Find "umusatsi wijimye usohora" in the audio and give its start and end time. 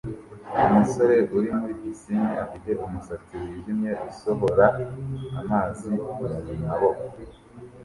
2.85-4.65